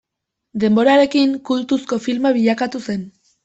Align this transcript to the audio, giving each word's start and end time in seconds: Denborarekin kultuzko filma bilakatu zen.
Denborarekin 0.63 1.37
kultuzko 1.51 2.03
filma 2.09 2.35
bilakatu 2.41 2.87
zen. 2.91 3.09